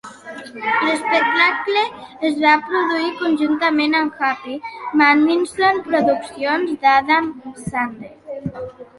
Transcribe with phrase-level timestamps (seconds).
[0.83, 1.81] L'espectacle
[2.29, 4.55] es va produir conjuntament amb Happy
[5.01, 7.29] Madison Productions d'Adam
[7.67, 8.49] Sandler.